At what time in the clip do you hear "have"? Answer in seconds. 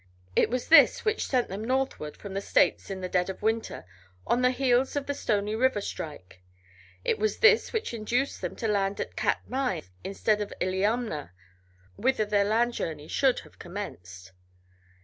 13.41-13.59